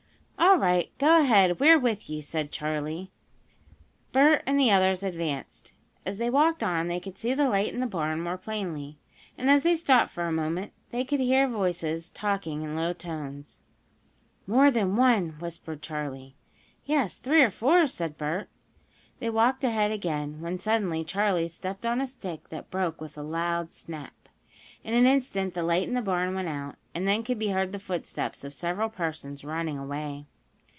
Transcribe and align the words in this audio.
"All 0.53 0.57
right 0.57 0.91
go 0.99 1.17
ahead 1.19 1.59
we're 1.61 1.79
with 1.79 2.09
you," 2.09 2.21
said 2.21 2.51
Charley. 2.51 3.09
Bert 4.11 4.43
and 4.45 4.59
the 4.59 4.69
others 4.69 5.01
advanced. 5.01 5.71
As 6.05 6.17
they 6.17 6.29
walked 6.29 6.61
on 6.61 6.87
they 6.89 6.99
could 6.99 7.17
see 7.17 7.33
the 7.33 7.47
light 7.47 7.73
in 7.73 7.79
the 7.79 7.87
barn 7.87 8.19
more 8.21 8.37
plainly. 8.37 8.97
And, 9.37 9.49
as 9.49 9.63
they 9.63 9.75
stopped 9.77 10.11
for 10.11 10.25
a 10.25 10.31
moment 10.31 10.73
they 10.91 11.03
could 11.05 11.21
hear 11.21 11.47
voices 11.47 12.09
talking 12.09 12.63
in 12.63 12.75
low 12.75 12.91
tones. 12.91 13.61
"More 14.45 14.69
than 14.69 14.97
one," 14.97 15.37
whispered 15.39 15.81
Charley. 15.81 16.35
"Yes, 16.85 17.17
three 17.17 17.41
or 17.43 17.51
four," 17.51 17.87
said 17.87 18.17
Bert. 18.17 18.49
They 19.19 19.29
walked 19.29 19.63
ahead 19.63 19.91
again, 19.91 20.41
when 20.41 20.59
suddenly 20.59 21.03
Charley 21.05 21.47
stepped 21.47 21.85
on 21.85 22.01
a 22.01 22.07
stick 22.07 22.49
that 22.49 22.69
broke 22.71 22.99
with 22.99 23.17
a 23.17 23.23
loud 23.23 23.73
snap. 23.73 24.27
In 24.83 24.93
an 24.93 25.05
instant 25.05 25.53
the 25.53 25.63
light 25.63 25.87
in 25.87 25.93
the 25.93 26.01
barn 26.01 26.35
went 26.35 26.49
out, 26.49 26.75
and 26.93 27.07
then 27.07 27.23
could 27.23 27.39
be 27.39 27.47
heard 27.49 27.71
the 27.71 27.79
footsteps 27.79 28.43
of 28.43 28.53
several 28.53 28.89
persons 28.89 29.45
running 29.45 29.77
away. 29.77 30.25